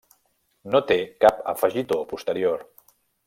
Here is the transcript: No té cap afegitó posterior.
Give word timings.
No 0.75 0.79
té 0.91 0.97
cap 1.25 1.45
afegitó 1.53 1.99
posterior. 2.15 2.65